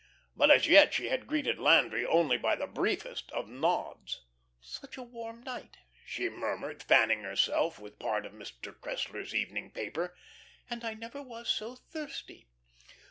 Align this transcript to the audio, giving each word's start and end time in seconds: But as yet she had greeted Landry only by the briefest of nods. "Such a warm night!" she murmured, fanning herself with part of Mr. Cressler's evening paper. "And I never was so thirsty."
But 0.35 0.49
as 0.49 0.67
yet 0.67 0.95
she 0.95 1.09
had 1.09 1.27
greeted 1.27 1.59
Landry 1.59 2.03
only 2.07 2.35
by 2.35 2.55
the 2.55 2.65
briefest 2.65 3.31
of 3.33 3.47
nods. 3.47 4.25
"Such 4.59 4.97
a 4.97 5.03
warm 5.03 5.43
night!" 5.43 5.77
she 6.03 6.27
murmured, 6.27 6.81
fanning 6.81 7.21
herself 7.21 7.77
with 7.77 7.99
part 7.99 8.25
of 8.25 8.33
Mr. 8.33 8.73
Cressler's 8.75 9.35
evening 9.35 9.69
paper. 9.69 10.17
"And 10.67 10.83
I 10.83 10.95
never 10.95 11.21
was 11.21 11.49
so 11.49 11.75
thirsty." 11.75 12.47